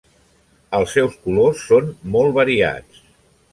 Els 0.77 0.95
seus 0.97 1.17
colors 1.27 1.63
són 1.73 1.93
molt 2.17 2.37
variats. 2.41 3.07